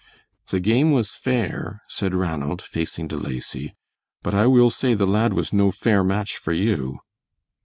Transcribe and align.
"The 0.49 0.59
game 0.59 0.91
was 0.93 1.13
fair," 1.13 1.83
said 1.87 2.15
Ranald, 2.15 2.59
facing 2.59 3.07
De 3.07 3.15
Lacy, 3.17 3.75
"but 4.23 4.33
I 4.33 4.47
will 4.47 4.71
say 4.71 4.95
the 4.95 5.05
lad 5.05 5.33
was 5.33 5.53
no 5.53 5.69
fair 5.69 6.03
match 6.03 6.37
for 6.37 6.53
you!" 6.53 7.01